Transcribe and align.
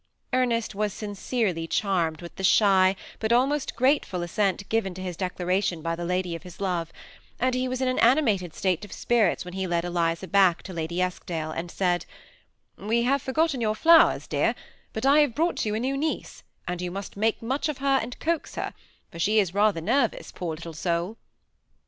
Ernest 0.33 0.73
was 0.73 0.93
sincerely 0.93 1.67
charmed 1.67 2.23
with 2.23 2.35
the 2.35 2.43
shy, 2.43 2.95
but 3.19 3.31
almost 3.31 3.75
grateful 3.75 4.23
assent 4.23 4.67
given 4.67 4.95
to 4.95 5.01
his 5.03 5.15
declaration, 5.15 5.83
by 5.83 5.95
the 5.95 6.05
lady 6.05 6.35
of 6.35 6.41
his 6.41 6.59
love; 6.59 6.91
and 7.39 7.53
he 7.53 7.67
was 7.67 7.81
in 7.81 7.87
an 7.87 7.99
animated 7.99 8.55
state 8.55 8.83
of 8.83 8.91
spirits 8.91 9.45
when 9.45 9.53
he 9.53 9.67
led 9.67 9.85
Eliza 9.85 10.27
back 10.27 10.63
to 10.63 10.73
Lady 10.73 11.03
Eskdale, 11.03 11.51
and 11.51 11.69
said," 11.69 12.07
We 12.77 13.03
have 13.03 13.21
forgotten 13.21 13.61
your 13.61 13.75
flowers, 13.75 14.25
dear, 14.25 14.55
but 14.91 15.05
I 15.05 15.19
have 15.19 15.35
brought 15.35 15.65
you 15.65 15.75
a 15.75 15.79
new 15.79 15.95
niece, 15.95 16.41
and 16.67 16.81
you 16.81 16.89
must 16.89 17.15
make 17.15 17.39
much 17.43 17.69
of 17.69 17.77
her, 17.77 17.99
and 18.01 18.17
coax 18.17 18.55
her, 18.55 18.73
for 19.11 19.19
she 19.19 19.39
is 19.39 19.53
rather 19.53 19.81
nervous, 19.81 20.31
poor 20.31 20.55
little 20.55 20.73
soul." 20.73 21.17